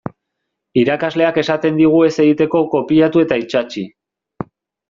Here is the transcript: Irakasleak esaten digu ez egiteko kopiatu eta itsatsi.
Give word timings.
Irakasleak 0.83 1.37
esaten 1.43 1.77
digu 1.81 2.01
ez 2.07 2.11
egiteko 2.25 2.65
kopiatu 2.75 3.25
eta 3.27 3.41
itsatsi. 3.47 3.89